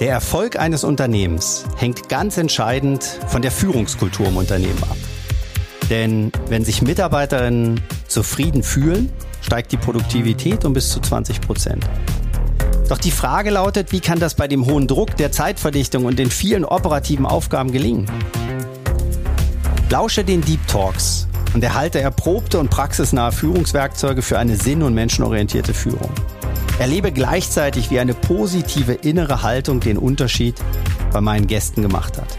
[0.00, 4.96] Der Erfolg eines Unternehmens hängt ganz entscheidend von der Führungskultur im Unternehmen ab.
[5.90, 11.84] Denn wenn sich Mitarbeiterinnen zufrieden fühlen, steigt die Produktivität um bis zu 20 Prozent.
[12.88, 16.30] Doch die Frage lautet, wie kann das bei dem hohen Druck der Zeitverdichtung und den
[16.30, 18.06] vielen operativen Aufgaben gelingen?
[19.90, 25.74] Lausche den Deep Talks und erhalte erprobte und praxisnahe Führungswerkzeuge für eine sinn- und menschenorientierte
[25.74, 26.10] Führung.
[26.78, 30.54] Erlebe gleichzeitig, wie eine positive innere Haltung den Unterschied
[31.12, 32.38] bei meinen Gästen gemacht hat.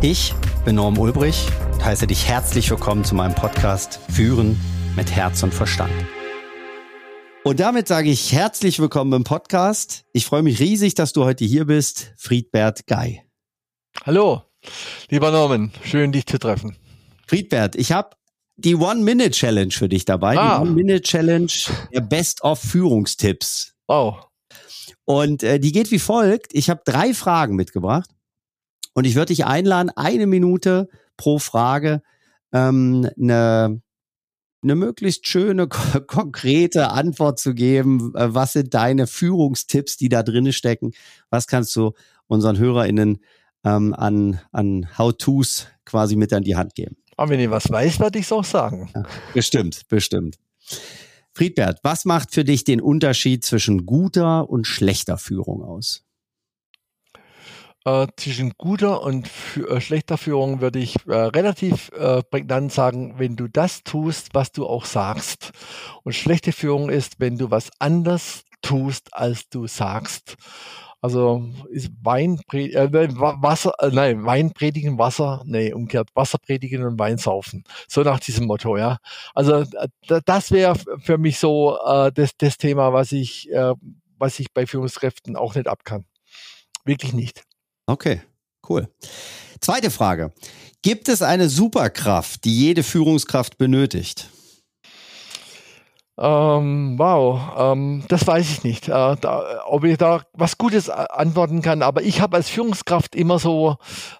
[0.00, 4.60] Ich bin Norm Ulbrich und heiße dich herzlich willkommen zu meinem Podcast Führen
[4.96, 5.92] mit Herz und Verstand.
[7.44, 10.04] Und damit sage ich herzlich willkommen im Podcast.
[10.12, 13.22] Ich freue mich riesig, dass du heute hier bist, Friedbert Guy.
[14.04, 14.42] Hallo,
[15.10, 16.76] lieber Norman, schön dich zu treffen.
[17.28, 18.16] Friedbert, ich habe
[18.64, 20.38] die One-Minute-Challenge für dich dabei.
[20.38, 20.58] Ah.
[20.58, 21.52] Die One-Minute-Challenge
[21.92, 23.74] der Best-of-Führungstipps.
[23.88, 24.14] Oh.
[25.04, 26.54] Und äh, die geht wie folgt.
[26.54, 28.10] Ich habe drei Fragen mitgebracht
[28.94, 32.02] und ich würde dich einladen, eine Minute pro Frage
[32.52, 33.82] ähm, eine,
[34.62, 35.68] eine möglichst schöne,
[36.06, 38.14] konkrete Antwort zu geben.
[38.14, 40.92] Äh, was sind deine Führungstipps, die da drinne stecken?
[41.30, 41.92] Was kannst du
[42.26, 43.18] unseren HörerInnen
[43.64, 46.96] ähm, an, an How-Tos quasi mit an die Hand geben?
[47.22, 48.90] Aber wenn ich was weiß, werde ich es auch sagen.
[48.92, 50.40] Ja, bestimmt, bestimmt.
[51.32, 56.02] Friedbert, was macht für dich den Unterschied zwischen guter und schlechter Führung aus?
[57.84, 59.30] Äh, zwischen guter und
[59.68, 64.50] äh, schlechter Führung würde ich äh, relativ äh, prägnant sagen, wenn du das tust, was
[64.50, 65.52] du auch sagst.
[66.02, 70.34] Und schlechte Führung ist, wenn du was anders tust, als du sagst.
[71.02, 76.96] Also ist Wein, äh, Wasser, äh, nein, Wein predigen, Wasser, nee, umgekehrt, Wasser predigen und
[76.96, 77.64] Wein saufen.
[77.88, 78.98] So nach diesem Motto, ja.
[79.34, 83.74] Also äh, das wäre für mich so äh, das, das Thema, was ich, äh,
[84.16, 86.04] was ich bei Führungskräften auch nicht abkann.
[86.84, 87.42] Wirklich nicht.
[87.86, 88.22] Okay,
[88.68, 88.88] cool.
[89.60, 90.32] Zweite Frage.
[90.82, 94.28] Gibt es eine Superkraft, die jede Führungskraft benötigt?
[96.24, 101.62] Ähm, wow, ähm, das weiß ich nicht, äh, da, ob ich da was Gutes antworten
[101.62, 101.82] kann.
[101.82, 103.76] Aber ich habe als Führungskraft immer so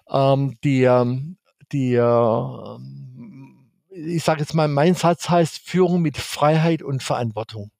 [0.09, 1.37] ähm, die, ähm,
[1.71, 2.77] die äh,
[3.89, 7.71] ich sage jetzt mal, mein Satz heißt Führung mit Freiheit und Verantwortung.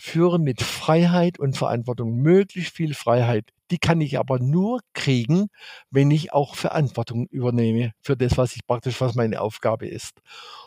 [0.00, 3.50] Führen mit Freiheit und Verantwortung, möglichst viel Freiheit.
[3.70, 5.48] Die kann ich aber nur kriegen,
[5.90, 10.22] wenn ich auch Verantwortung übernehme für das, was ich praktisch, was meine Aufgabe ist.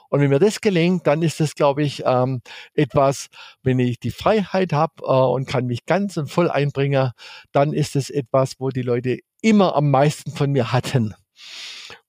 [0.10, 2.42] Und wenn mir das gelingt, dann ist das, glaube ich, ähm,
[2.76, 3.30] etwas,
[3.64, 7.12] wenn ich die Freiheit habe äh, und kann mich ganz und voll einbringen,
[7.52, 11.16] dann ist es etwas, wo die Leute immer am meisten von mir hatten.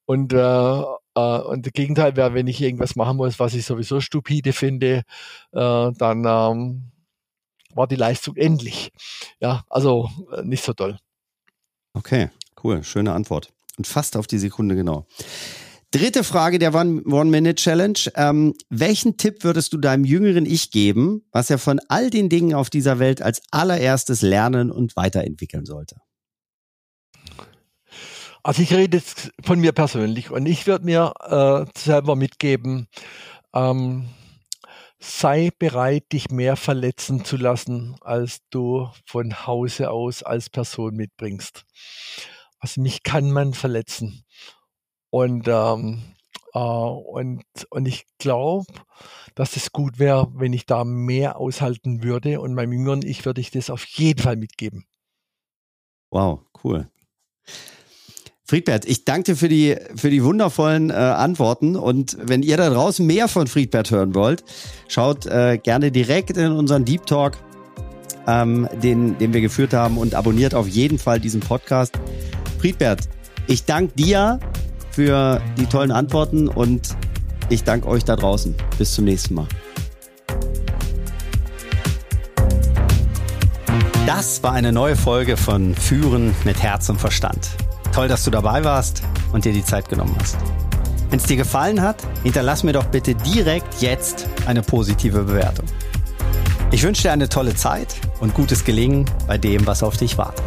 [0.05, 4.01] Und, äh, äh, und das Gegenteil wäre, wenn ich irgendwas machen muss, was ich sowieso
[4.01, 5.05] stupide finde,
[5.53, 6.91] äh, dann ähm,
[7.75, 8.93] war die Leistung endlich.
[9.41, 10.99] Ja, also äh, nicht so toll.
[11.95, 12.31] Okay,
[12.63, 13.53] cool, schöne Antwort.
[13.77, 15.07] Und fast auf die Sekunde genau.
[15.91, 17.99] Dritte Frage der One-Minute-Challenge.
[18.17, 22.53] Ähm, welchen Tipp würdest du deinem jüngeren Ich geben, was er von all den Dingen
[22.53, 25.97] auf dieser Welt als allererstes lernen und weiterentwickeln sollte?
[28.43, 32.89] Also ich rede jetzt von mir persönlich und ich würde mir äh, selber mitgeben,
[33.55, 34.09] ähm,
[35.05, 41.65] sei bereit, dich mehr verletzen zu lassen, als du von Hause aus als Person mitbringst.
[42.59, 44.25] Also mich kann man verletzen.
[45.11, 46.03] Und, ähm,
[46.55, 48.67] äh, und, und ich glaube,
[49.35, 52.41] dass es gut wäre, wenn ich da mehr aushalten würde.
[52.41, 54.87] Und meinem jüngeren Ich würde ich das auf jeden Fall mitgeben.
[56.11, 56.89] Wow, cool.
[58.47, 61.77] Friedbert, ich danke dir für die, für die wundervollen äh, Antworten.
[61.77, 64.45] Und wenn ihr da draußen mehr von Friedbert hören wollt,
[64.87, 67.39] schaut äh, gerne direkt in unseren Deep Talk,
[68.27, 71.99] ähm, den, den wir geführt haben und abonniert auf jeden Fall diesen Podcast.
[72.59, 73.09] Friedbert,
[73.47, 74.39] ich danke dir
[74.91, 76.97] für die tollen Antworten und
[77.49, 78.55] ich danke euch da draußen.
[78.77, 79.49] Bis zum nächsten Mal.
[84.07, 87.49] Das war eine neue Folge von Führen mit Herz und Verstand.
[87.95, 90.37] Toll, dass du dabei warst und dir die Zeit genommen hast.
[91.11, 95.67] Wenn es dir gefallen hat, hinterlass mir doch bitte direkt jetzt eine positive Bewertung.
[96.73, 100.43] Ich wünsche dir eine tolle Zeit und gutes Gelingen bei dem, was auf dich wartet.